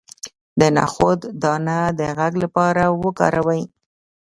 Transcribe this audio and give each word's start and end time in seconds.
د 0.59 0.61
نخود 0.77 1.19
دانه 1.41 1.79
د 1.99 2.01
غږ 2.17 2.33
لپاره 2.43 2.83
وکاروئ 3.03 3.63